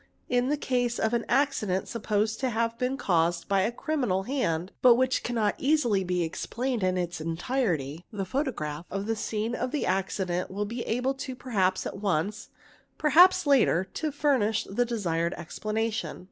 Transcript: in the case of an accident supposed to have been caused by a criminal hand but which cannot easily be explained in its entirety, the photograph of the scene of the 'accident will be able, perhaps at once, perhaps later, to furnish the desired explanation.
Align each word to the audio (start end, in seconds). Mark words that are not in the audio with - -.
in 0.27 0.47
the 0.49 0.57
case 0.57 0.97
of 0.97 1.13
an 1.13 1.23
accident 1.29 1.87
supposed 1.87 2.39
to 2.39 2.49
have 2.49 2.75
been 2.79 2.97
caused 2.97 3.47
by 3.47 3.61
a 3.61 3.71
criminal 3.71 4.23
hand 4.23 4.71
but 4.81 4.95
which 4.95 5.21
cannot 5.21 5.53
easily 5.59 6.03
be 6.03 6.23
explained 6.23 6.81
in 6.81 6.97
its 6.97 7.21
entirety, 7.21 8.03
the 8.11 8.25
photograph 8.25 8.83
of 8.89 9.05
the 9.05 9.15
scene 9.15 9.53
of 9.53 9.69
the 9.69 9.85
'accident 9.85 10.49
will 10.49 10.65
be 10.65 10.81
able, 10.87 11.13
perhaps 11.37 11.85
at 11.85 11.97
once, 11.99 12.49
perhaps 12.97 13.45
later, 13.45 13.83
to 13.93 14.11
furnish 14.11 14.63
the 14.63 14.85
desired 14.85 15.35
explanation. 15.37 16.19